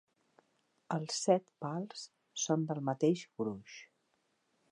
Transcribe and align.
Els 0.95 1.17
set 1.25 1.51
pals 1.65 2.07
són 2.45 2.65
del 2.71 2.83
mateix 2.89 3.23
gruix. 3.43 3.79